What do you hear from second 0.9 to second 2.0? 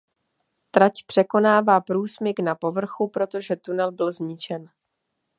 překonávala